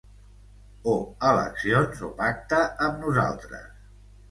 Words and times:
O 0.93 0.95
eleccions, 1.33 2.03
o 2.09 2.11
pacte 2.23 2.65
amb 2.89 3.01
nosaltres. 3.07 3.71